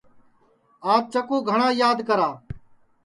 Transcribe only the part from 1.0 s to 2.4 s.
چکُو گھٹؔا یاد کرا